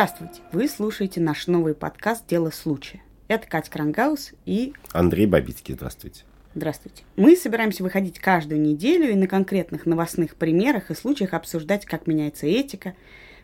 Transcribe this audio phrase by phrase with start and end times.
[0.00, 0.40] Здравствуйте!
[0.52, 3.02] Вы слушаете наш новый подкаст «Дело случая».
[3.28, 4.72] Это Катя Крангаус и...
[4.92, 6.22] Андрей Бабицкий, здравствуйте.
[6.54, 7.02] Здравствуйте.
[7.16, 12.46] Мы собираемся выходить каждую неделю и на конкретных новостных примерах и случаях обсуждать, как меняется
[12.46, 12.94] этика,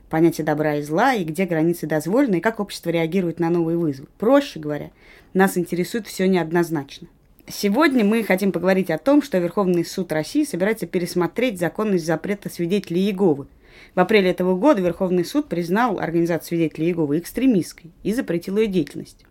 [0.08, 4.08] понятие добра и зла, и где границы дозволены, и как общество реагирует на новые вызовы.
[4.16, 4.92] Проще говоря,
[5.34, 7.08] нас интересует все неоднозначно.
[7.46, 13.02] Сегодня мы хотим поговорить о том, что Верховный суд России собирается пересмотреть законность запрета свидетелей
[13.02, 13.46] Иеговы.
[13.94, 19.24] В апреле этого года Верховный суд признал Организацию свидетелей Иеговы экстремистской и запретил ее деятельность.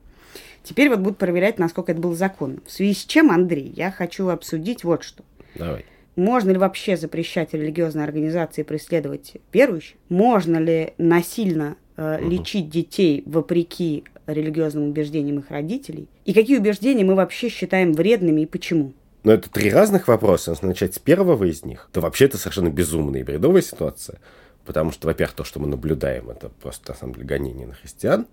[0.63, 2.58] Теперь вот будут проверять, насколько это было законно.
[2.66, 5.23] В связи с чем, Андрей, я хочу обсудить вот что.
[5.54, 5.85] Давай.
[6.16, 9.98] Можно ли вообще запрещать религиозные организации преследовать верующих?
[10.09, 12.30] Можно ли насильно э, угу.
[12.30, 16.07] лечить детей вопреки религиозным убеждениям их родителей?
[16.26, 18.93] И какие убеждения мы вообще считаем вредными и почему?
[19.25, 20.51] Но это три разных вопроса.
[20.51, 24.20] Если начать с первого из них, то вообще это совершенно безумная и бредовая ситуация.
[24.65, 28.27] Потому что, во-первых, то, что мы наблюдаем, это просто, на самом деле, гонение на христиан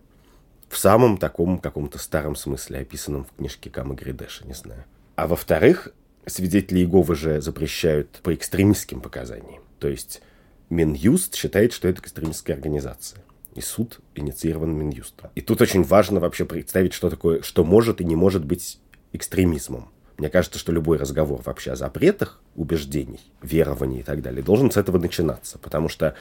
[0.69, 4.85] в самом таком каком-то старом смысле, описанном в книжке Кама Гридеша, не знаю.
[5.17, 5.89] А во-вторых,
[6.27, 9.63] свидетели Иеговы же запрещают по экстремистским показаниям.
[9.79, 10.21] То есть
[10.69, 13.23] Минюст считает, что это экстремистская организация.
[13.55, 15.31] И суд инициирован Минюстом.
[15.35, 18.79] И тут очень важно вообще представить, что такое, что может и не может быть
[19.15, 19.91] экстремизмом.
[20.23, 24.77] Мне кажется, что любой разговор вообще о запретах убеждений, верований и так далее должен с
[24.77, 25.59] этого начинаться.
[25.59, 26.15] Потому что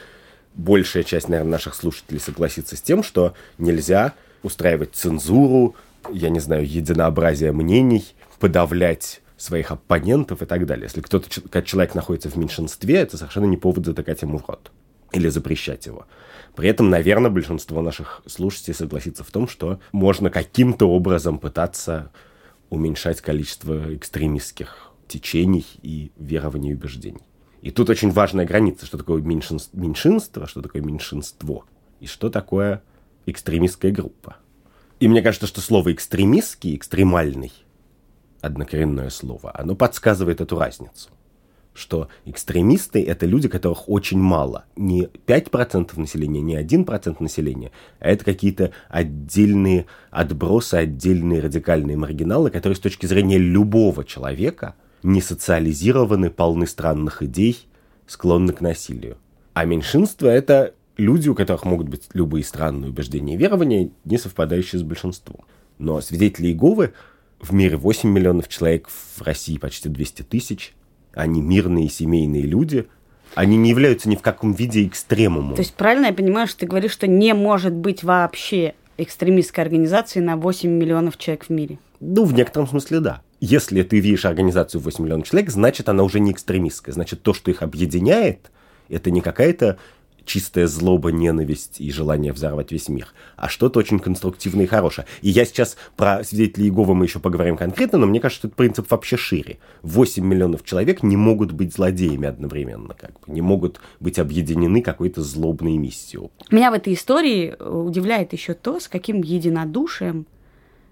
[0.54, 5.76] большая часть, наверное, наших слушателей согласится с тем, что нельзя устраивать цензуру,
[6.10, 8.04] я не знаю, единообразие мнений,
[8.40, 10.86] подавлять своих оппонентов и так далее.
[10.86, 14.72] Если кто-то, человек находится в меньшинстве, это совершенно не повод затыкать ему в рот
[15.12, 16.06] или запрещать его.
[16.56, 22.10] При этом, наверное, большинство наших слушателей согласится в том, что можно каким-то образом пытаться
[22.72, 27.20] уменьшать количество экстремистских течений и верований и убеждений.
[27.60, 31.66] И тут очень важная граница, что такое меньшинство, что такое меньшинство,
[32.00, 32.82] и что такое
[33.26, 34.38] экстремистская группа.
[35.00, 37.52] И мне кажется, что слово «экстремистский», «экстремальный»,
[38.40, 41.10] однокоренное слово, оно подсказывает эту разницу.
[41.74, 44.66] Что экстремисты– это люди, которых очень мало.
[44.76, 52.76] Не 5% населения, не 1% населения, а это какие-то отдельные отбросы, отдельные радикальные маргиналы, которые
[52.76, 57.66] с точки зрения любого человека не социализированы, полны странных идей,
[58.06, 59.16] склонны к насилию.
[59.54, 64.78] А меньшинство– это люди, у которых могут быть любые странные убеждения и верования, не совпадающие
[64.78, 65.44] с большинством.
[65.78, 66.92] Но свидетели Иеговы
[67.40, 70.74] в мире 8 миллионов человек, в России почти 200 тысяч.
[71.14, 72.86] Они мирные семейные люди.
[73.34, 75.54] Они не являются ни в каком виде экстремумом.
[75.54, 80.20] То есть правильно я понимаю, что ты говоришь, что не может быть вообще экстремистской организации
[80.20, 81.78] на 8 миллионов человек в мире?
[82.00, 83.22] Ну, в некотором смысле, да.
[83.40, 86.92] Если ты видишь организацию в 8 миллионов человек, значит, она уже не экстремистская.
[86.92, 88.50] Значит, то, что их объединяет,
[88.88, 89.78] это не какая-то
[90.24, 95.06] чистая злоба, ненависть и желание взорвать весь мир, а что-то очень конструктивное и хорошее.
[95.20, 98.90] И я сейчас про свидетелей Иеговы мы еще поговорим конкретно, но мне кажется, этот принцип
[98.90, 99.58] вообще шире.
[99.82, 105.22] 8 миллионов человек не могут быть злодеями одновременно, как бы, не могут быть объединены какой-то
[105.22, 106.30] злобной миссией.
[106.50, 110.26] Меня в этой истории удивляет еще то, с каким единодушием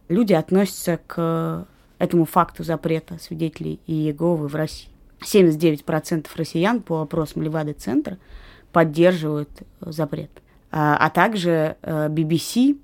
[0.08, 1.66] люди относятся к
[1.98, 4.88] этому факту запрета свидетелей Иеговы в России.
[5.22, 8.18] 79% россиян по опросам Левады-центра–
[8.72, 10.30] поддерживают э, запрет.
[10.70, 12.76] А, а также BBC э,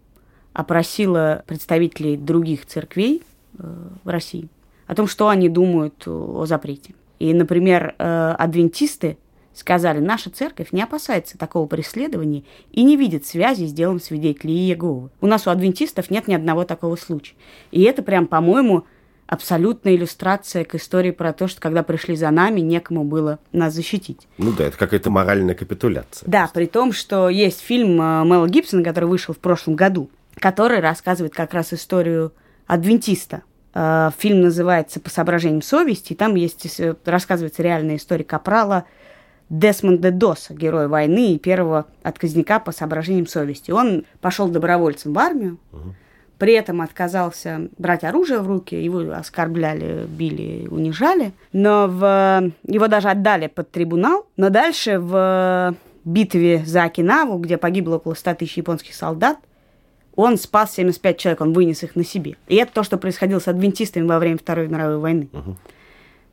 [0.52, 3.22] опросила представителей других церквей
[3.58, 3.64] э,
[4.04, 4.48] в России
[4.86, 6.94] о том, что они думают о запрете.
[7.18, 9.16] И, например, адвентисты
[9.52, 15.10] сказали, наша церковь не опасается такого преследования и не видит связи с делом свидетелей Иеговы.
[15.20, 17.34] У нас у адвентистов нет ни одного такого случая.
[17.72, 18.84] И это прям, по-моему,
[19.26, 24.26] абсолютная иллюстрация к истории про то, что когда пришли за нами, некому было нас защитить.
[24.38, 26.28] Ну да, это какая-то моральная капитуляция.
[26.28, 30.80] Да, при том, что есть фильм э, Мэла Гибсона, который вышел в прошлом году, который
[30.80, 32.32] рассказывает как раз историю
[32.66, 33.42] адвентиста.
[33.74, 38.84] Э, фильм называется «По соображениям совести», и там есть, э, рассказывается реальная история Капрала
[39.48, 43.70] Десмонда Доса, героя войны и первого отказника по соображениям совести.
[43.70, 45.94] Он пошел добровольцем в армию, угу
[46.38, 52.52] при этом отказался брать оружие в руки, его оскорбляли, били, унижали, но в...
[52.64, 55.74] его даже отдали под трибунал, но дальше в
[56.04, 59.38] битве за Окинаву, где погибло около 100 тысяч японских солдат,
[60.14, 62.36] он спас 75 человек, он вынес их на себе.
[62.48, 65.28] И это то, что происходило с адвентистами во время Второй мировой войны.
[65.32, 65.56] Угу.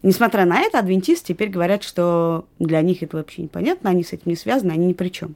[0.04, 4.24] Несмотря на это, адвентисты теперь говорят, что для них это вообще непонятно, они с этим
[4.26, 5.36] не связаны, они ни при чем.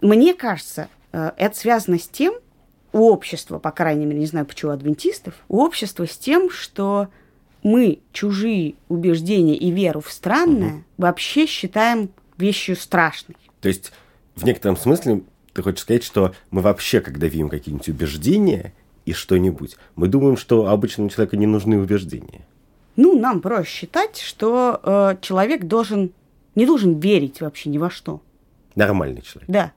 [0.00, 2.34] Мне кажется, э, это связано с тем,
[2.92, 7.08] у общества, по крайней мере, не знаю, почему адвентистов, у общества с тем, что
[7.62, 10.84] мы чужие убеждения и веру в странное угу.
[10.98, 13.36] вообще считаем вещью страшной.
[13.60, 13.92] То есть,
[14.34, 15.22] в некотором смысле,
[15.52, 18.72] Ты хочешь сказать, что мы вообще, когда видим какие-нибудь убеждения
[19.04, 22.46] и что-нибудь, мы думаем, что обычному человеку не нужны убеждения?
[22.96, 26.12] Ну, нам проще считать, что э, человек должен
[26.54, 28.20] не должен верить вообще ни во что.
[28.74, 29.48] Нормальный человек.
[29.48, 29.72] Да.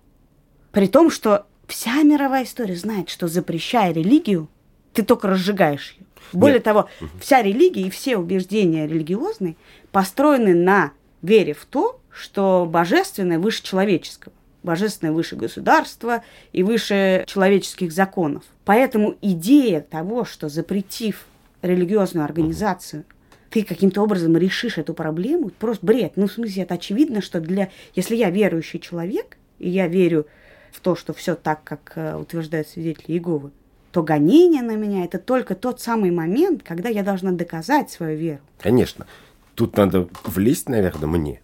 [0.72, 4.50] При том, что вся мировая история знает, что запрещая религию,
[4.94, 6.06] ты только разжигаешь ее.
[6.34, 6.64] Более Нет.
[6.64, 6.90] того,
[7.20, 9.56] вся религия и все убеждения религиозные
[9.92, 10.92] построены на
[11.22, 14.34] вере в то, что божественное выше человеческого.
[14.64, 18.44] Божественное выше государства и выше человеческих законов.
[18.64, 21.26] Поэтому идея того, что запретив
[21.62, 23.04] религиозную организацию,
[23.52, 26.14] ты каким-то образом решишь эту проблему, просто бред.
[26.16, 27.70] Ну, в смысле, это очевидно, что для...
[27.94, 30.26] Если я верующий человек, и я верю
[30.76, 33.52] в то, что все так, как э, утверждают свидетели Иеговы,
[33.92, 38.42] то гонение на меня– это только тот самый момент, когда я должна доказать свою веру.
[38.60, 39.08] Конечно.
[39.56, 41.42] Тут надо влезть, наверное, мне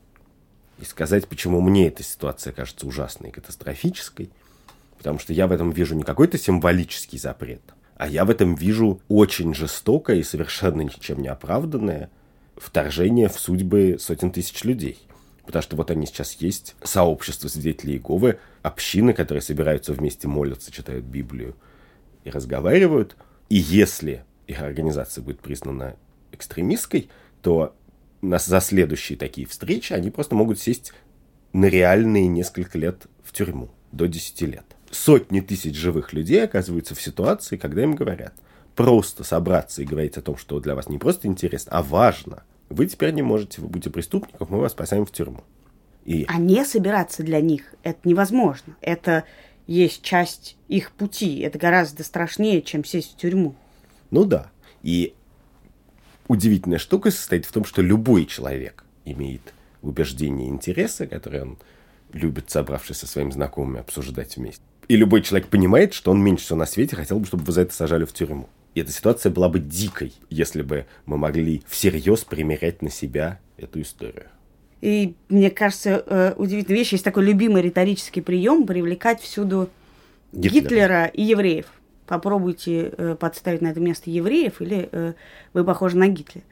[0.81, 4.31] и сказать, почему мне эта ситуация кажется ужасной катастрофической.
[4.98, 7.62] Потому что я в этом вижу не какой-то символический запрет,
[7.95, 12.10] а я в этом вижу очень жестокое и совершенно ничем не оправданное
[12.56, 15.00] вторжение в судьбы сотен тысяч людей.
[15.51, 21.06] Потому что вот они сейчас есть, сообщество свидетелей Иеговы, общины, которые собираются вместе, молятся, читают
[21.06, 21.56] Библию–
[22.24, 23.15] и разговаривают.
[23.50, 25.95] И если их организация будет признана
[26.31, 27.09] экстремистской,
[27.42, 27.75] то
[28.21, 30.94] на, за следующие такие встречи они просто могут сесть
[31.54, 34.65] на реальные несколько лет в тюрьму, до 10 лет.
[34.89, 38.33] Сотни тысяч живых людей оказываются в ситуации, когда им говорят,
[38.75, 42.44] просто собраться и говорить о том, что для вас не просто интересно, а важно.
[42.71, 45.44] Вы теперь не можете, вы будете преступником, мы вас спасаем в тюрьму.
[46.06, 46.25] И...
[46.27, 48.75] А не собираться для них это невозможно.
[48.81, 49.25] Это
[49.68, 51.39] есть часть их пути.
[51.39, 53.56] Это гораздо страшнее, чем сесть в тюрьму.
[54.09, 54.50] Ну да.
[54.83, 55.13] И
[56.27, 61.57] удивительная штука состоит в том, что любой человек имеет убеждения и интересы, которые он
[62.13, 64.63] любит, собравшись со своими знакомыми, обсуждать вместе.
[64.88, 67.62] И любой человек понимает, что он меньше всего на свете хотел бы, чтобы вы за
[67.62, 68.50] это сажали в тюрьму.
[68.73, 73.81] И эта ситуация была бы дикой, если бы мы могли всерьез примерять на себя эту
[73.81, 74.27] историю.
[74.81, 79.69] И мне кажется, э, удивительная вещь, есть такой любимый риторический прием привлекать всюду
[80.31, 81.65] Гитлера, Гитлера и евреев.
[82.07, 85.13] Попробуйте э, подставить на это место евреев, или э,
[85.53, 86.44] вы похожи на Гитлера.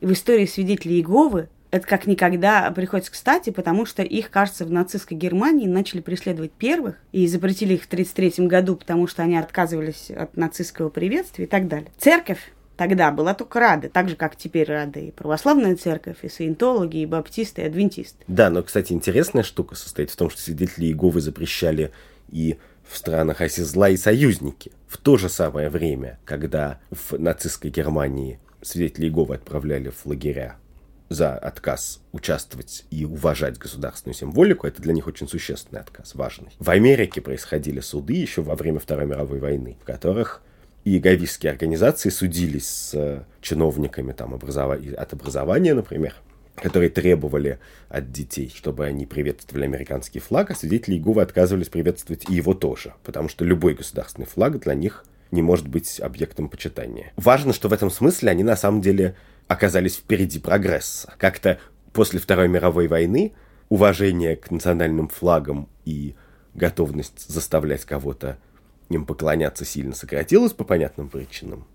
[0.00, 4.70] И в истории свидетелей Иеговы это как никогда приходится кстати, потому что их, кажется, в
[4.70, 10.10] нацистской Германии начали преследовать первых и запретили их в 1933 году, потому что они отказывались
[10.10, 11.90] от нацистского приветствия и так далее.
[11.98, 16.98] Церковь тогда была только рада, так же, как теперь рады и православная церковь, и саентологи,
[16.98, 18.24] и баптисты, и адвентисты.
[18.28, 21.90] Да, но, кстати, интересная штука состоит в том, что свидетели Иеговы запрещали
[22.30, 22.56] и
[22.88, 24.72] в странах оси зла и союзники.
[24.86, 30.56] В то же самое время, когда в нацистской Германии свидетели Иеговы отправляли в лагеря
[31.08, 36.50] за отказ участвовать и уважать государственную символику, это для них очень существенный отказ, важный.
[36.58, 40.42] В Америке происходили суды еще во время Второй мировой войны, в которых
[40.84, 44.78] и говистские организации судились с э, чиновниками там, образова...
[44.96, 46.14] от образования, например,
[46.56, 47.58] которые требовали
[47.88, 52.94] от детей, чтобы они приветствовали американский флаг, а свидетели Иеговы отказывались приветствовать и его тоже,
[53.04, 57.12] потому что любой государственный флаг для них не может быть объектом почитания.
[57.16, 59.14] Важно, что в этом смысле они на самом деле
[59.48, 61.12] оказались впереди прогресса.
[61.18, 61.58] Как-то
[61.92, 63.32] после Второй мировой войны
[63.68, 66.14] уважение к национальным флагам и
[66.54, 68.38] готовность заставлять кого-то
[68.88, 71.66] им поклоняться сильно сократилось по понятным причинам.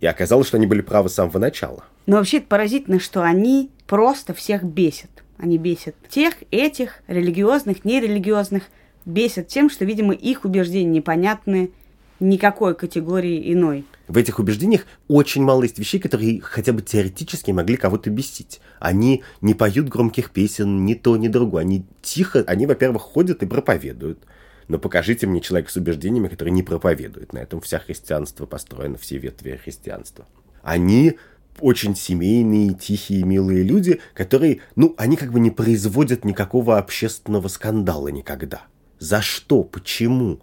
[0.00, 1.84] И оказалось, что они были правы с самого начала.
[2.06, 5.10] Но вообще это поразительно, что они просто всех бесят.
[5.38, 8.64] Они бесят тех, этих, религиозных, нерелигиозных,
[9.04, 11.70] бесят тем, что, видимо, их убеждения непонятны
[12.20, 13.84] никакой категории иной.
[14.12, 18.60] В этих убеждениях очень мало есть вещей, которые хотя бы теоретически могли кого-то бесить.
[18.78, 21.62] Они не поют громких песен, ни то, ни другое.
[21.62, 24.18] Они тихо, они, во-первых, ходят и проповедуют
[24.68, 27.32] но покажите мне человека с убеждениями, который не проповедует.
[27.34, 30.26] На этом вся христианство построено, все ветви христианства.
[30.62, 31.18] Они
[31.60, 38.08] очень семейные, тихие, милые люди, которые, ну, они как бы не производят никакого общественного скандала
[38.08, 38.62] никогда.
[38.98, 39.62] За что?
[39.62, 40.40] Почему?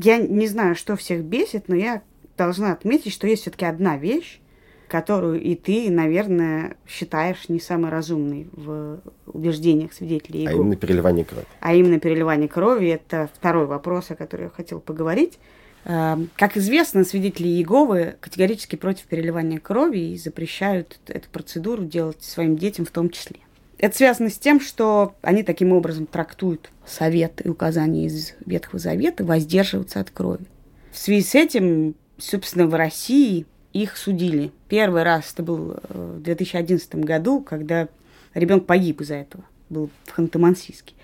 [0.00, 2.02] Я не знаю, что всех бесит, но я
[2.36, 4.38] должна отметить, что есть все-таки одна вещь,
[4.86, 10.56] которую и ты, наверное, считаешь не самой разумной в убеждениях свидетелей Иеговы.
[10.56, 11.46] А именно переливание крови.
[11.58, 15.40] А именно переливание крови– это второй вопрос, о котором я хотела поговорить.
[15.84, 22.56] Эм, как известно, свидетели Иеговы категорически против переливания крови и запрещают эту процедуру делать своим
[22.56, 23.40] детям в том числе.
[23.78, 29.24] Это связано с тем, что они таким образом трактуют советы и указания из Ветхого Завета
[29.24, 30.44] воздерживаться от крови.
[30.90, 34.50] В связи с этим, собственно, в России их судили.
[34.68, 37.88] Первый раз это был э, в 2011 году, когда
[38.34, 39.44] ребенок погиб из-за этого.
[39.70, 40.94] Был в Ханты-Мансийске.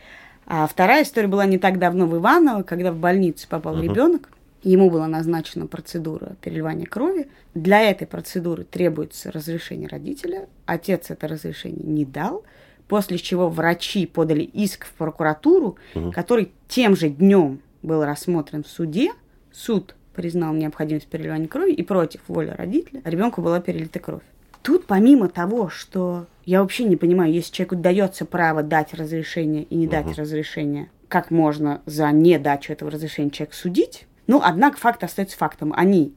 [0.46, 3.82] А вторая история была не так давно в Иваново, когда в больницу попал uh-huh.
[3.82, 4.30] ребенок.
[4.62, 7.28] Ему была назначена процедура переливания крови.
[7.54, 10.48] Для этой процедуры требуется разрешение родителя.
[10.64, 12.44] Отец это разрешение не дал,
[12.88, 16.12] после чего врачи подали иск в прокуратуру, угу.
[16.12, 19.12] который тем же днем был рассмотрен в суде.
[19.52, 24.22] Суд признал необходимость переливания крови и против воли родителя ребенку была перелита кровь.
[24.62, 29.76] Тут помимо того, что я вообще не понимаю, если человеку дается право дать разрешение и
[29.76, 30.14] не дать угу.
[30.16, 34.06] разрешение, как можно за недачу этого разрешения человека судить?
[34.26, 35.72] Ну, однако факт остается фактом.
[35.76, 36.14] Они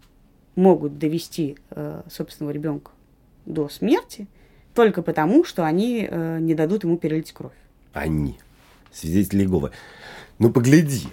[0.56, 2.92] могут довести э, собственного ребенка
[3.46, 4.28] до смерти
[4.78, 7.52] только потому, что они э, не дадут ему перелить кровь.
[7.94, 8.38] Они.
[8.94, 9.72] Свидетели Иеговы.
[10.38, 11.08] Ну, погляди.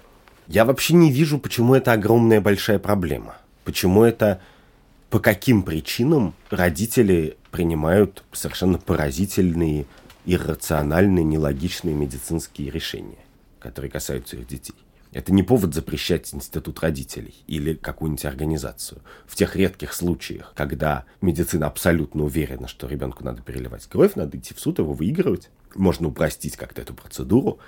[0.48, 3.36] Я вообще не вижу, почему это огромная большая проблема.
[3.64, 4.42] Почему это...
[5.08, 9.86] По каким причинам родители принимают совершенно поразительные,
[10.26, 13.24] иррациональные, нелогичные медицинские решения,
[13.60, 14.74] которые касаются их детей.
[15.14, 19.00] Это не повод запрещать институт родителей или какую-нибудь организацию.
[19.26, 24.54] В тех редких случаях, когда медицина абсолютно уверена, что ребенку надо переливать кровь, надо идти
[24.54, 25.50] в суд, его выигрывать.
[25.76, 27.60] Можно упростить как-то эту процедуру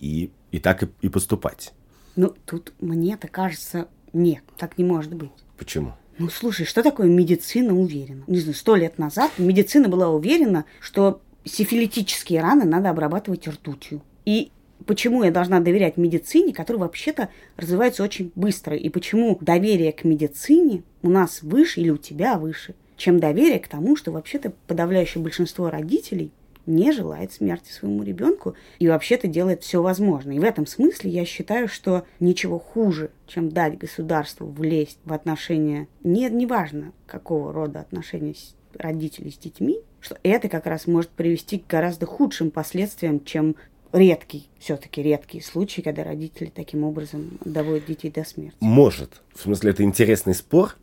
[0.00, 1.74] и, и так и, и поступать.
[2.16, 5.30] Ну, тут мне-то кажется, нет, так не может быть.
[5.58, 5.92] Почему?
[6.18, 8.24] Ну, слушай, что такое медицина уверена?
[8.26, 14.00] Не знаю, сто лет назад медицина была уверена, что сифилитические раны надо обрабатывать ртутью.
[14.24, 14.52] И
[14.86, 20.82] почему я должна доверять медицине, которая вообще-то развивается очень быстро, и почему доверие к медицине
[21.02, 25.70] у нас выше или у тебя выше, чем доверие к тому, что вообще-то подавляющее большинство
[25.70, 26.32] родителей
[26.66, 30.36] не желает смерти своему ребенку и вообще-то делает все возможное.
[30.36, 35.88] И в этом смысле я считаю, что ничего хуже, чем дать государству влезть в отношения,
[36.04, 38.34] не, неважно какого рода отношения
[38.74, 43.56] родителей с детьми, что это как раз может привести к гораздо худшим последствиям, чем
[43.92, 48.56] редкий, все-таки редкий случай, когда родители таким образом доводят детей до смерти.
[48.60, 49.22] Может.
[49.34, 50.76] В смысле, это интересный спор,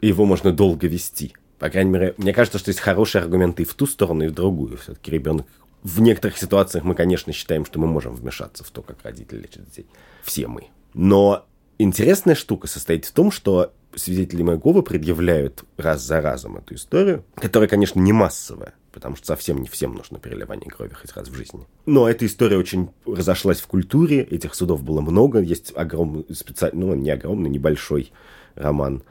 [0.00, 1.34] и его можно долго вести.
[1.58, 4.34] По крайней мере, мне кажется, что есть хорошие аргументы и в ту сторону, и в
[4.34, 4.78] другую.
[4.78, 5.46] Все-таки ребенок...
[5.82, 9.64] В некоторых ситуациях мы, конечно, считаем, что мы можем вмешаться в то, как родители лечат
[9.64, 9.86] детей.
[10.22, 10.68] Все мы.
[10.92, 11.46] Но
[11.82, 17.68] интересная штука состоит в том, что свидетели Майгова предъявляют раз за разом эту историю, которая,
[17.68, 21.66] конечно, не массовая потому что совсем не всем нужно переливание крови хоть раз в жизни.
[21.86, 26.94] Но эта история очень разошлась в культуре, этих судов было много, есть огромный, специальный, ну,
[26.94, 28.12] не огромный, небольшой
[28.54, 29.02] роман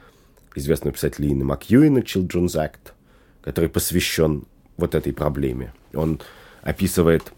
[0.56, 2.94] известного писателя Лины Макьюина «Children's Act»,
[3.42, 4.44] который посвящен
[4.78, 5.74] вот этой проблеме.
[5.94, 6.20] Он
[6.62, 7.32] описывает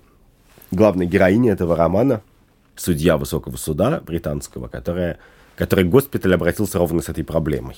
[0.71, 2.21] главной героиню этого романа,
[2.75, 5.19] судья высокого суда британского, которая,
[5.55, 7.77] который госпиталь обратился ровно с этой проблемой,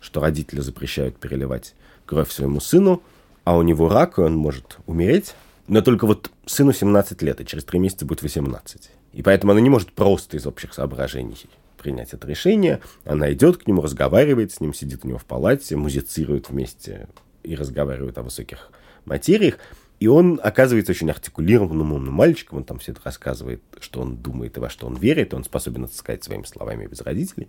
[0.00, 1.74] что родители запрещают переливать
[2.06, 3.02] кровь своему сыну–
[3.46, 5.36] а у него рак, и он может умереть.
[5.68, 8.90] Но только вот сыну 17 лет, и через 3 месяца будет 18.
[9.12, 11.46] И поэтому она не может просто из общих соображений
[11.78, 12.80] принять это решение.
[13.04, 17.06] Она идет к нему, разговаривает с ним, сидит у него в палате, музицирует вместе
[17.44, 18.72] и разговаривает о высоких
[19.04, 19.58] материях.
[19.98, 24.56] И он оказывается очень артикулированным умным мальчиком, он там все это рассказывает, что он думает
[24.56, 27.48] и во что он верит, он способен это сказать своими словами без родителей.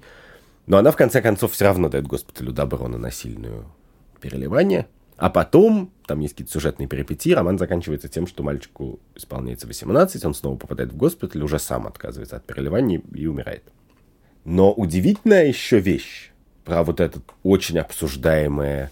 [0.65, 3.65] Но она, в конце концов, все равно дает госпиталю добро на насильную
[4.21, 4.87] переливание,
[5.17, 10.33] а потом, там есть какие-то сюжетные перипетии, роман заканчивается тем, что мальчику исполняется 18, он
[10.33, 13.63] снова попадает в госпиталь, уже сам отказывается от переливания и умирает.
[14.45, 16.31] Но удивительная еще вещь
[16.63, 18.91] про вот это очень обсуждаемое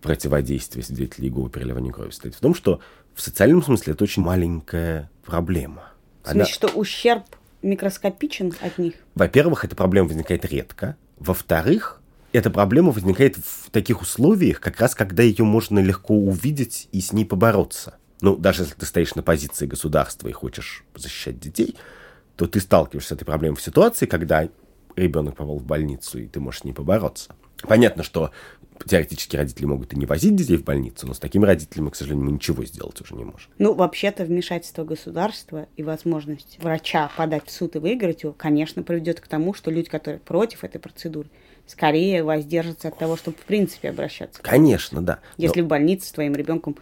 [0.00, 2.80] противодействие свидетелей Иеговы переливанию крови стоит в том, что
[3.14, 5.90] в социальном смысле это очень маленькая проблема.
[6.22, 6.50] В смысле, Она...
[6.50, 7.24] что ущерб
[7.62, 8.94] микроскопичен от них?
[9.14, 10.96] Во-первых, эта проблема возникает редко.
[11.18, 12.00] Во-вторых,
[12.32, 17.12] эта проблема возникает в таких условиях, как раз когда ее можно легко увидеть и с
[17.12, 17.96] ней побороться.
[18.20, 21.76] Ну, даже если ты стоишь на позиции государства и хочешь защищать детей,
[22.36, 24.48] то ты сталкиваешься с этой проблемой в ситуации, когда
[24.96, 27.34] ребенок попал в больницу, и ты можешь с ней побороться.
[27.62, 28.30] Понятно, что
[28.86, 32.26] теоретически родители могут и не возить детей в больницу, но с такими родителями, к сожалению,
[32.26, 33.50] мы ничего сделать уже не можем.
[33.58, 39.20] Ну, вообще-то вмешательство государства и возможность врача подать в суд и выиграть его, конечно, приведет
[39.20, 41.28] к тому, что люди, которые против этой процедуры,
[41.66, 44.42] скорее воздержатся от того, чтобы в принципе обращаться.
[44.42, 45.20] Конечно, да.
[45.36, 45.66] Если Но...
[45.66, 46.76] в больнице с твоим ребенком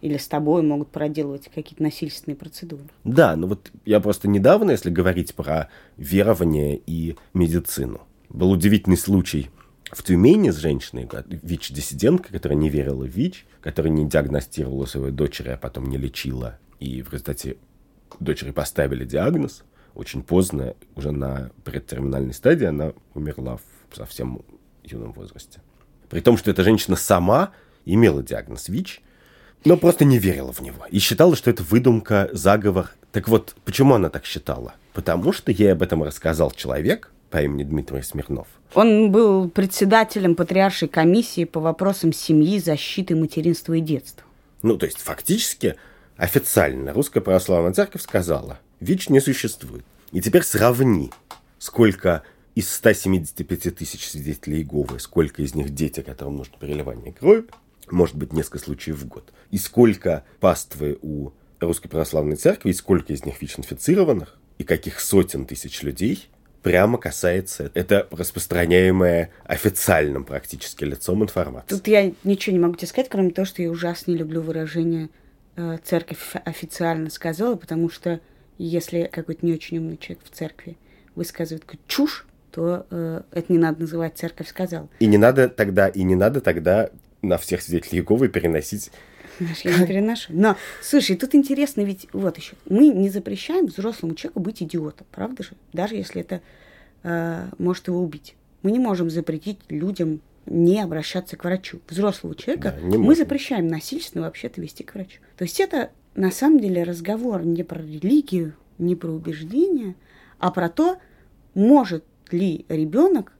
[0.00, 2.82] или с тобой могут проделывать какие-то насильственные процедуры.
[3.04, 9.50] Да, ну вот я просто недавно, если говорить про верование и медицину, был удивительный случай
[9.92, 15.50] в Тюмени с женщиной, ВИЧ-диссидентка, которая не верила в ВИЧ, которая не диагностировала своей дочери,
[15.50, 17.56] а потом не лечила, и в результате
[18.20, 19.64] дочери поставили диагноз.
[19.94, 23.58] Очень поздно, уже на предтерминальной стадии, она умерла
[23.90, 24.42] в совсем
[24.82, 25.60] юном возрасте.
[26.08, 27.52] При том, что эта женщина сама
[27.84, 29.02] имела диагноз ВИЧ,
[29.64, 32.90] но просто не верила в него и считала, что это выдумка, заговор.
[33.12, 34.74] Так вот, почему она так считала?
[34.92, 38.46] Потому что ей об этом рассказал человек по имени Дмитрий Смирнов.
[38.74, 44.22] Он был председателем патриаршей комиссии по вопросам семьи, защиты материнства и детства.
[44.62, 45.74] Ну, то есть, фактически,
[46.16, 49.84] официально Русская Православная Церковь сказала, ВИЧ не существует.
[50.12, 51.10] И теперь сравни,
[51.58, 52.22] сколько
[52.54, 57.46] из 175 тысяч свидетелей Иеговы, сколько из них дети, которым нужно переливание крови,
[57.90, 63.12] может быть, несколько случаев в год, и сколько паствы у Русской Православной Церкви, и сколько
[63.12, 66.28] из них ВИЧ-инфицированных, и каких сотен тысяч людей
[66.64, 71.68] прямо касается это распространяемое официальным практически лицом информации.
[71.68, 75.10] Тут я ничего не могу тебе сказать, кроме того, что я ужасно не люблю выражение
[75.56, 78.18] э, «церковь официально сказала», потому что
[78.56, 80.78] если какой-то не очень умный человек в церкви
[81.14, 84.88] высказывает какую-то чушь, то э, это не надо называть «церковь сказала».
[85.00, 86.88] И не надо тогда, и не надо тогда
[87.20, 88.90] на всех свидетелей Иеговы переносить
[89.40, 90.32] я не переношу.
[90.32, 92.54] Но, слушай, тут интересно ведь вот еще.
[92.68, 95.50] Мы не запрещаем взрослому человеку быть идиотом, правда же?
[95.72, 96.40] Даже если это
[97.02, 98.34] э, может его убить.
[98.62, 101.80] Мы не можем запретить людям не обращаться к врачу.
[101.88, 105.20] Взрослого человека да, мы запрещаем насильственно вообще-то вести к врачу.
[105.36, 109.94] То есть это на самом деле разговор не про религию, не про убеждения,
[110.38, 110.98] а про то,
[111.54, 113.32] может ли ребенок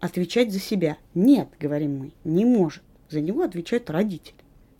[0.00, 0.96] отвечать за себя.
[1.14, 2.82] Нет, говорим мы, не может.
[3.10, 4.34] За него отвечают родители.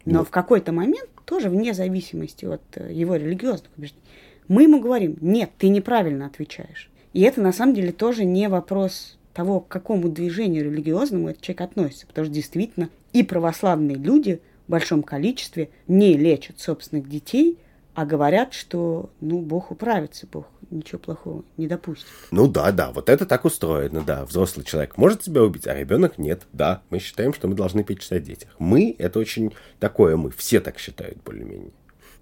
[0.04, 0.24] Но ну.
[0.24, 4.02] в какой-то момент, тоже вне зависимости от э, его религиозных убеждений,
[4.48, 6.90] мы ему говорим, нет, ты неправильно отвечаешь.
[7.12, 11.62] И это на самом деле тоже не вопрос того, к какому движению религиозному этот человек
[11.62, 12.06] относится.
[12.06, 17.58] Потому что действительно и православные люди в большом количестве не лечат собственных детей,
[17.94, 22.06] а говорят, что ну, Бог управится, Бог ничего плохого не допустит.
[22.30, 24.24] Ну да, да, вот это так устроено, да.
[24.24, 26.42] Взрослый человек может тебя убить, а ребенок нет.
[26.52, 28.50] Да, мы считаем, что мы должны печься о детях.
[28.58, 31.70] Мы, это очень такое мы, все так считают более-менее.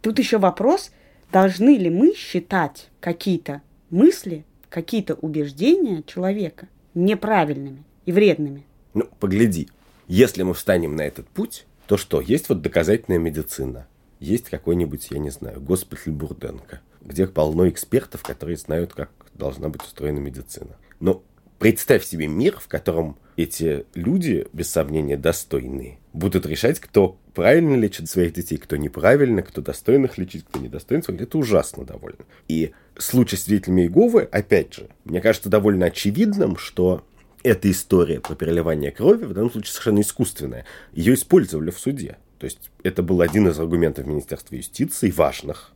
[0.01, 0.91] Тут еще вопрос,
[1.33, 8.67] должны ли мы считать какие-то мысли, какие-то убеждения человека неправильными и вредными?
[8.95, 9.69] Ну, погляди,
[10.07, 12.21] если мы встанем на этот путь, то что?
[12.21, 13.87] Есть вот доказательная медицина
[14.23, 19.83] есть какой-нибудь, я не знаю, госпиталь Бурденко, где полно экспертов, которые знают, как должна быть
[19.83, 20.77] устроена медицина.
[21.01, 21.23] Но
[21.59, 28.11] представь себе мир, в котором эти люди, без сомнения, достойные, будут решать, кто правильно лечит
[28.11, 31.09] своих детей, кто неправильно, кто достойных лечить, кто недостойных.
[31.09, 32.25] Это ужасно довольно.
[32.49, 37.05] И случай с свидетелями Иеговы, опять же, мне кажется довольно очевидным, что
[37.43, 40.65] эта история про переливание крови в данном случае совершенно искусственная.
[40.93, 42.19] Ее использовали в суде.
[42.39, 45.73] То есть это был один из аргументов Министерства юстиции, важных,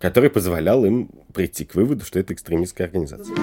[0.00, 3.36] который позволял им прийти к выводу, что это экстремистская организация.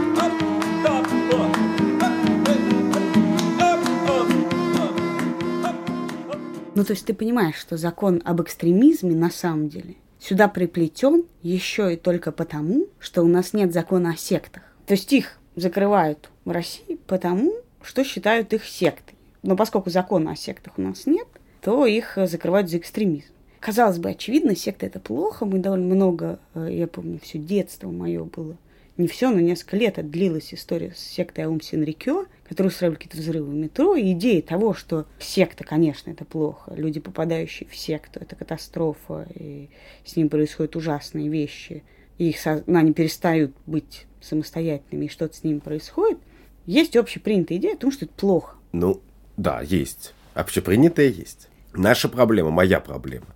[6.75, 11.93] Ну, то есть ты понимаешь, что закон об экстремизме на самом деле сюда приплетен еще
[11.93, 14.63] и только потому, что у нас нет закона о сектах.
[14.85, 19.15] То есть их закрывают в России потому, что считают их сектой.
[19.43, 21.27] Но поскольку закона о сектах у нас нет,
[21.61, 23.33] то их закрывают за экстремизм.
[23.59, 25.45] Казалось бы, очевидно, секта это плохо.
[25.45, 28.57] Мы довольно много, э, я помню, все детство мое было.
[28.97, 33.51] Не все, но несколько лет длилась история с сектой Аум Синрикё, которые устраивали какие-то взрывы
[33.51, 33.95] в метро.
[33.95, 36.73] И идея того, что секта, конечно, это плохо.
[36.75, 39.69] Люди, попадающие в секту, это катастрофа, и
[40.03, 41.83] с ним происходят ужасные вещи.
[42.17, 46.17] И их, ну, они перестают быть самостоятельными, и что-то с ними происходит.
[46.65, 48.55] Есть общепринятая идея о том, что это плохо.
[48.71, 48.99] Ну,
[49.37, 50.13] да, есть.
[50.33, 51.49] Общепринятая есть.
[51.73, 53.27] Наша проблема, моя проблема,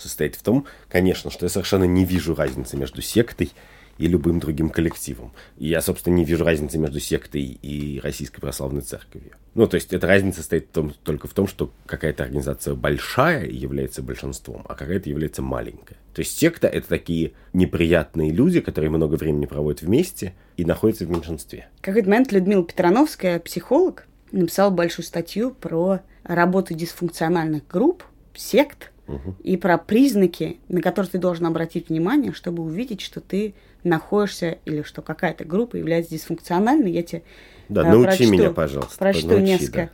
[0.00, 3.52] состоит в том, конечно, что я совершенно не вижу разницы между сектой
[4.00, 5.32] и любым другим коллективом.
[5.58, 9.32] И я, собственно, не вижу разницы между сектой и Российской Православной Церковью.
[9.54, 13.46] Ну, то есть, эта разница состоит в том, только в том, что какая-то организация большая
[13.46, 15.96] является большинством, а какая-то является маленькая.
[16.14, 21.10] То есть, секта— это такие неприятные люди, которые много времени проводят вместе и находятся в
[21.10, 21.68] меньшинстве.
[21.82, 29.34] Какой-то момент Людмила Петрановская, психолог, написала большую статью про работу дисфункциональных групп, сект, угу.
[29.42, 34.82] и про признаки, на которые ты должен обратить внимание, чтобы увидеть, что ты находишься или
[34.82, 36.92] что какая-то группа является дисфункциональной.
[36.92, 37.22] Я тебе
[37.68, 38.98] да, э, научи прочту, меня, пожалуйста.
[38.98, 39.80] Прочту научи, несколько.
[39.80, 39.90] Да.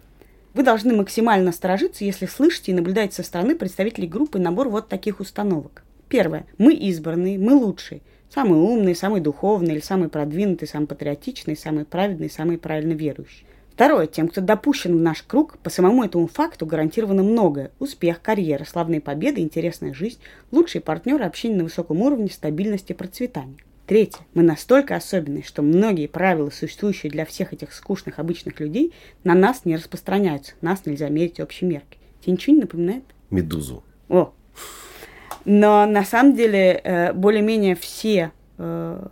[0.55, 5.21] Вы должны максимально насторожиться, если слышите и наблюдаете со стороны представителей группы набор вот таких
[5.21, 5.83] установок.
[6.09, 6.47] Первое.
[6.57, 8.01] Мы избранные, мы лучшие.
[8.33, 13.47] Самые умные, самые духовные, или самые продвинутые, самые патриотичные, самые праведные, самые правильно верующие.
[13.77, 14.07] Второе.
[14.07, 17.73] Тем, кто допущен в наш круг, по самому этому факту гарантировано многое.
[17.79, 20.19] Успех, карьера, славные победы, интересная жизнь,
[20.51, 23.59] лучшие партнеры, общение на высоком уровне, стабильность и процветание.
[23.87, 24.21] Третье.
[24.33, 29.67] Мы настолько особенные, что многие правила, существующие для всех этих скучных обычных людей, на нас
[29.67, 30.55] не распространяются.
[30.63, 31.99] Нас нельзя мерить общей меркой.
[32.23, 33.05] Тебе ничего не напоминает?
[33.29, 33.85] Медузу.
[34.09, 34.33] О.
[35.45, 39.07] Но на самом деле э, более-менее все э,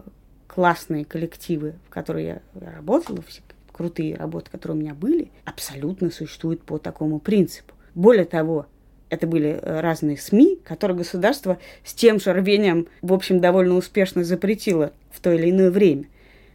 [0.47, 3.43] классные коллективы, в которые я работала, все
[3.75, 7.75] крутые работы, которые у меня были, абсолютно существуют по такому принципу.
[7.95, 8.67] Более того,
[9.11, 14.25] это были э, разные СМИ, которые государство с тем же рвением, в общем, довольно успешно
[14.25, 16.07] запретило в то или иное время.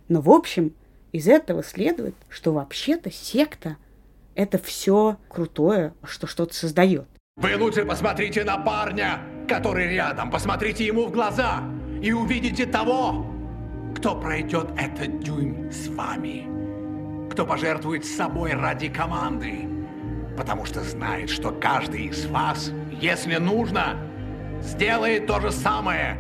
[0.08, 0.74] Но, в общем,
[1.12, 3.78] из этого следует, что вообще-то секта–
[4.36, 7.06] это все крутое, что что-то создает.
[7.38, 10.30] Вы лучше посмотрите на парня, который рядом.
[10.32, 11.64] Посмотрите ему в глаза
[12.02, 13.26] и увидите того,
[13.96, 16.59] кто пройдет этот дюйм с вами.
[17.30, 19.68] Кто пожертвует собой ради команды
[20.40, 23.98] потому что знает, что каждый из вас, если нужно,
[24.62, 26.18] сделает то же самое.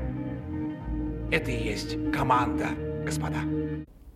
[1.31, 2.67] Это и есть команда,
[3.05, 3.37] господа.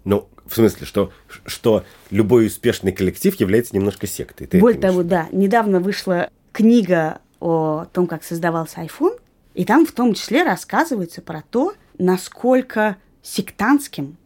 [0.03, 1.13] Ну, в смысле, что,
[1.45, 4.45] что любой успешный коллектив является немножко сектой.
[4.45, 9.17] Ты Более того, да, недавно вышла книга о том, как создавался iPhone,
[9.53, 14.17] и там в том числе рассказывается про то, насколько сектантским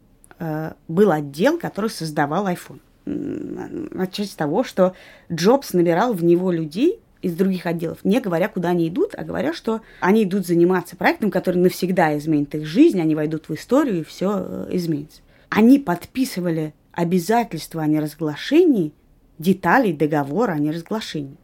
[0.87, 4.93] был отдел, который создавал iPhone с того, что
[5.31, 9.53] Джобс набирал в него людей из других отделов, не говоря, куда они идут, а говоря,
[9.53, 14.03] что они идут заниматься проектом, который навсегда изменит их жизнь, они войдут в историю, и
[14.03, 15.21] все э, изменится.
[15.49, 18.93] Они подписывали обязательства о неразглашении
[19.39, 21.37] деталей договора о неразглашении.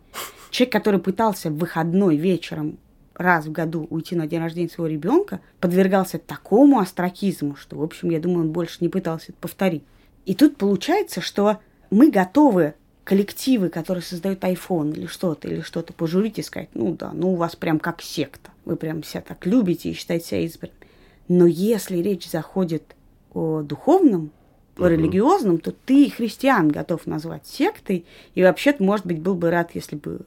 [0.49, 2.77] Человек, который пытался в выходной вечером
[3.15, 8.10] раз в году уйти на день рождения своего ребенка, подвергался такому астракизму, что, в общем,
[8.10, 9.84] я думаю, он больше не пытался это повторить.
[10.26, 16.39] И тут получается, что мы готовы коллективы, которые создают iPhone или что-то, или что-то пожурить
[16.39, 18.52] и сказать, ну да, ну у вас прям как секта.
[18.65, 20.78] Вы прям себя так любите и считаете себя избранным.
[21.28, 22.95] Но если речь заходит
[23.34, 24.32] о духовном,
[24.78, 29.71] о религиозном, то ты христиан готов назвать сектой, и вообще-то, может быть, был бы рад,
[29.73, 30.21] если бы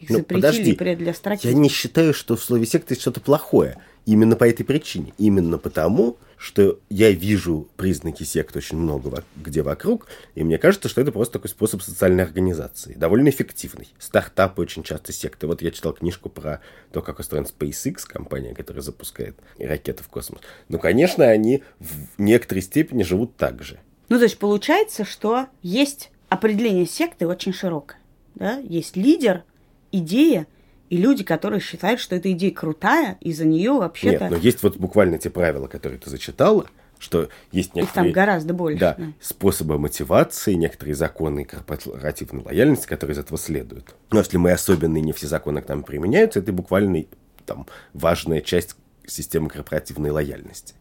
[0.00, 1.52] их ну, запретили подожди, для стратегии.
[1.52, 3.76] Я не считаю, что в слове секта есть что-то плохое.
[4.06, 5.12] Именно по этой причине.
[5.18, 11.02] Именно потому, что я вижу признаки сект очень много где вокруг, и мне кажется, что
[11.02, 13.88] это просто такой способ социальной организации, довольно эффективный.
[13.98, 15.46] Стартапы очень часто секты.
[15.46, 20.40] Вот я читал книжку про то, как устроен SpaceX, компания, которая запускает ракеты в космос.
[20.70, 23.78] Ну, конечно, они в некоторой степени живут так же.
[24.08, 27.98] Ну, то есть получается, что есть определение секты очень широкое.
[28.34, 28.56] Да?
[28.58, 29.44] Есть лидер,
[29.92, 30.46] идея,
[30.88, 34.24] и люди, которые считают, что эта идея крутая, и за нее вообще-то...
[34.24, 36.66] Нет, но есть вот буквально те правила, которые ты зачитала,
[36.98, 38.10] что есть некоторые...
[38.10, 38.80] Их там гораздо больше.
[38.80, 43.94] Да, да, способы мотивации, некоторые законы корпоративной лояльности, которые из этого следуют.
[44.10, 47.04] Но если мы особенные, не все законы к нам применяются, это буквально
[47.46, 48.76] там важная часть
[49.06, 50.74] системы корпоративной лояльности.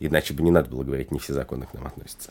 [0.00, 2.30] Иначе бы не надо было говорить, не все законы к нам относятся.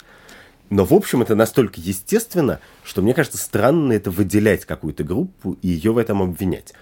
[0.69, 5.67] Но, в общем, это настолько естественно, что мне кажется странно это выделять какую-то группу и
[5.67, 6.73] ее в этом обвинять.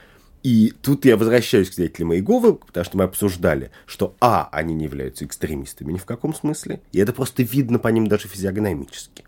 [0.44, 4.86] И тут я возвращаюсь к свидетелям Иеговы, потому что мы обсуждали, что а, они не
[4.86, 9.24] являются экстремистами ни в каком смысле, и это просто видно по ним даже физиогномически.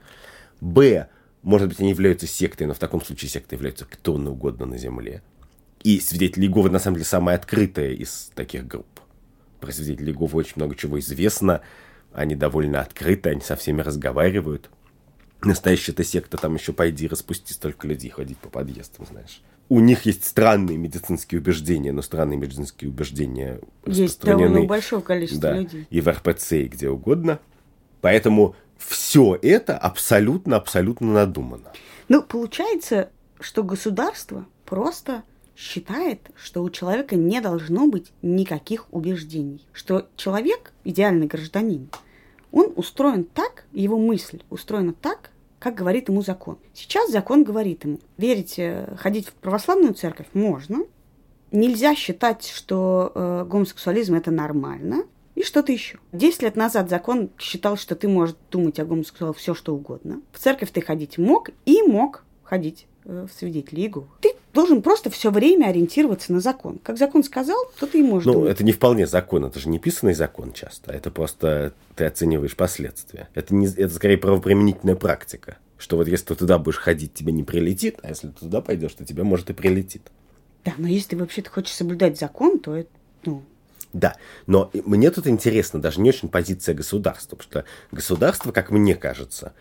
[0.61, 1.07] б,
[1.41, 5.21] может быть, они являются сектой, но в таком случае сектой являются кто угодно на Земле.
[5.83, 8.87] И свидетели Иеговы, на самом деле, самая открытая из таких групп.
[9.61, 11.61] Про свидетелей Иеговы очень много чего известно,
[12.13, 14.69] они довольно открыты, они со всеми разговаривают.
[15.41, 20.05] Настоящая эта секта, там еще пойди распусти столько людей ходить по подъездам, знаешь у них
[20.05, 25.87] есть странные медицинские убеждения, но странные медицинские убеждения есть довольно большое количество да, людей.
[25.91, 27.39] И в РПЦ, и где угодно.
[28.01, 31.71] Поэтому все это абсолютно-абсолютно надумано.
[32.07, 35.23] Ну, получается, что государство просто
[35.59, 39.67] считает, что у человека не должно быть никаких убеждений.
[39.73, 41.89] Что человек, идеальный гражданин,
[42.51, 46.57] он устроен так, его мысль устроена так, как говорит ему закон.
[46.73, 50.85] Сейчас закон говорит ему, верить, э, ходить в православную церковь можно,
[51.51, 55.03] нельзя считать, что э, гомосексуализм это нормально,
[55.35, 55.99] и что-то еще.
[56.13, 60.21] Десять лет назад закон считал, что ты можешь думать о гомосексуалах все, что угодно.
[60.31, 64.07] В церковь ты ходить мог и мог ходить э, в свидетели Иеговы.
[64.21, 66.79] Ты должен просто все время ориентироваться на закон.
[66.83, 68.51] Как закон сказал, то ты и можешь Ну, думать.
[68.51, 70.91] это не вполне закон, это же не писанный закон часто.
[70.91, 73.29] Это просто ты оцениваешь последствия.
[73.35, 75.57] Это, не, это скорее правоприменительная практика.
[75.77, 78.93] Что вот если ты туда будешь ходить, тебе не прилетит, а если ты туда пойдешь,
[78.93, 80.03] то тебе, может, и прилетит.
[80.65, 82.89] Да, но если ты вообще-то хочешь соблюдать закон, то это,
[83.23, 83.43] ну,
[83.93, 88.93] да, но мне тут интересно даже не очень позиция государства, потому что государство, как мне
[88.95, 89.53] кажется,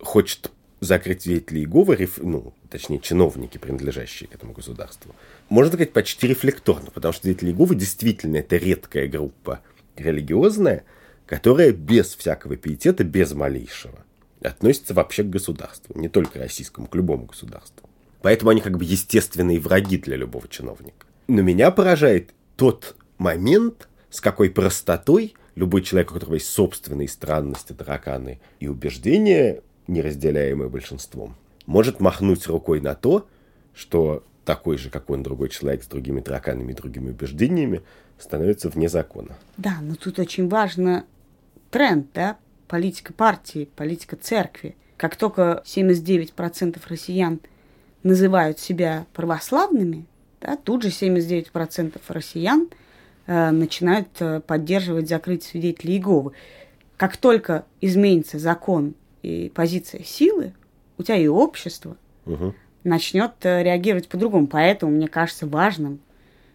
[0.00, 0.50] хочет
[0.84, 5.14] закрыть свидетелей Иеговы, ну, точнее, чиновники, принадлежащие к этому государству,
[5.48, 9.60] можно сказать, почти рефлекторно, потому что свидетели Иеговы действительно это редкая группа
[9.96, 10.84] религиозная,
[11.26, 14.04] которая без всякого пиетета, без малейшего,
[14.42, 17.88] относится вообще к государству, не только российскому, к любому государству.
[18.22, 21.06] Поэтому они как бы естественные враги для любого чиновника.
[21.28, 27.72] Но меня поражает тот момент, с какой простотой любой человек, у которого есть собственные странности,
[27.72, 33.26] тараканы и убеждения, неразделяемые большинством, может махнуть рукой на то,
[33.74, 37.82] что такой же, как он, другой человек с другими тараканами и другими убеждениями
[38.18, 39.36] становится вне закона.
[39.56, 41.04] Да, но тут очень важно
[41.70, 42.36] тренд, да,
[42.68, 44.76] политика партии, политика церкви.
[44.96, 47.40] Как только 79% россиян
[48.02, 50.06] называют себя православными,
[50.40, 52.68] да, тут же 79% россиян
[53.26, 56.32] э, начинают э, поддерживать закрытие свидетелей Иеговы.
[56.96, 58.94] Как только изменится закон
[59.24, 60.52] и позиция силы,
[60.98, 62.54] у тебя и общество угу.
[62.84, 64.46] начнет э, реагировать по-другому.
[64.46, 66.00] Поэтому мне кажется важным,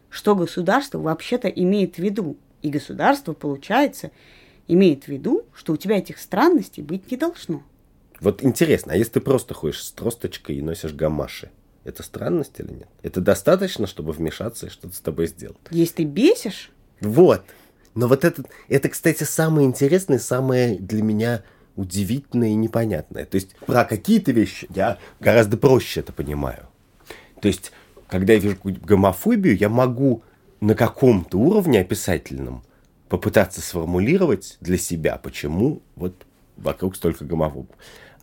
[0.09, 2.37] что государство вообще-то имеет в виду.
[2.61, 4.11] И государство, получается,
[4.67, 7.63] имеет в виду, что у тебя этих странностей быть не должно.
[8.19, 11.51] Вот интересно, а если ты просто ходишь с тросточкой и носишь гамаши,
[11.85, 12.89] это странность или нет?
[13.01, 15.57] Это достаточно, чтобы вмешаться и что-то с тобой сделать?
[15.71, 16.71] Если ты бесишь?
[16.99, 17.43] Вот.
[17.95, 21.43] Но вот это, это, кстати, самое интересное, самое для меня
[21.75, 23.25] удивительное и непонятное.
[23.25, 26.67] То есть про какие-то вещи я гораздо проще это понимаю.
[27.41, 27.71] То есть,
[28.07, 30.23] когда я вижу гомофобию, я могу
[30.59, 32.63] на каком-то уровне описательном
[33.07, 36.25] попытаться сформулировать для себя, почему вот
[36.57, 37.75] вокруг столько гомофобов.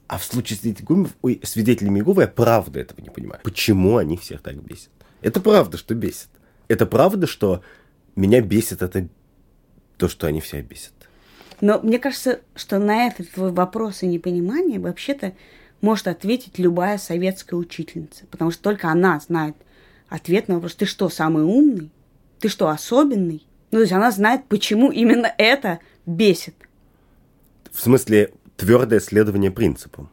[0.06, 3.40] А в случае с свидетелями, ой, свидетелями Иеговы я правда этого не понимаю.
[3.42, 4.90] Почему они всех так бесят?
[5.20, 6.28] Это правда, что бесит.
[6.68, 7.62] Это правда, что
[8.14, 9.08] меня бесит это
[9.96, 10.92] то, что они все бесят.
[11.60, 15.32] Но мне кажется, что на этот твой вопрос и непонимание вообще-то
[15.80, 19.56] может ответить любая советская учительница, потому что только она знает
[20.08, 21.90] ответ на вопрос, ты что, самый умный?
[22.40, 23.46] Ты что, особенный?
[23.70, 26.54] Ну, то есть она знает, почему именно это бесит.
[27.70, 30.10] В смысле, твердое следование принципам.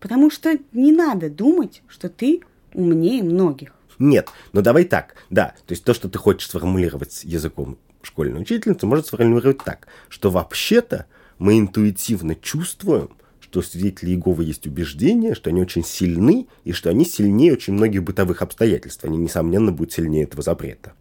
[0.00, 2.42] Потому что не надо думать, что ты
[2.74, 3.72] умнее многих.
[3.98, 8.86] Нет, но давай так, да, то есть то, что ты хочешь сформулировать языком школьной учительницы,
[8.86, 11.06] может сформулировать так, что вообще-то
[11.38, 13.10] мы интуитивно чувствуем,
[13.40, 17.74] что у свидетелей Иеговы есть убеждение, что они очень сильны, и что они сильнее очень
[17.74, 19.04] многих бытовых обстоятельств.
[19.04, 20.94] Они, несомненно, будут сильнее этого запрета.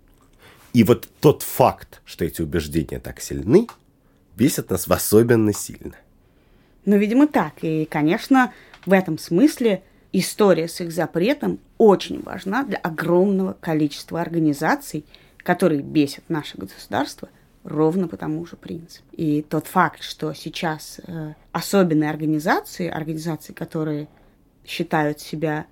[0.74, 3.68] И вот тот факт, что эти убеждения так сильны,
[4.36, 5.96] бесит нас в особенно сильно.
[6.86, 7.54] Ну, видимо, так.
[7.62, 8.54] И, конечно,
[8.86, 15.06] в этом смысле история с их запретом очень важна для огромного количества организаций,
[15.44, 17.30] которые бесят наше государство
[17.64, 19.06] ровно по тому же принципу.
[19.12, 24.08] И тот факт, что сейчас э, особенные организации, организации, которые
[24.66, 25.68] считают себя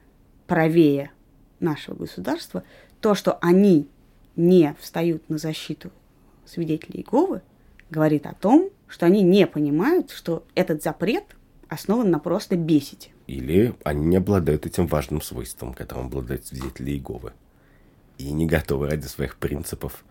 [0.47, 1.11] правее
[1.59, 2.63] нашего государства,
[3.01, 3.87] то, что они
[4.35, 5.91] не встают на защиту
[6.45, 7.41] свидетелей Иеговы,
[7.89, 11.23] говорит о том, что они не понимают, что этот запрет
[11.67, 13.09] основан на просто бесите.
[13.27, 17.33] Или они не обладают этим важным свойством, которым обладают свидетели Иеговы.
[18.19, 20.03] И не готовы ради своих принципов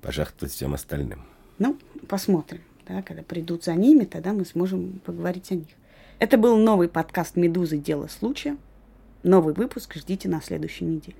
[0.00, 1.22] пожертвовать всем остальным.
[1.58, 2.62] Ну, посмотрим.
[2.88, 5.68] Да, когда придут за ними, тогда мы сможем поговорить о них.
[6.18, 7.76] Это был новый подкаст «Медузы.
[7.76, 8.56] Дело случая».
[9.22, 11.18] Новый выпуск ждите на следующей неделе.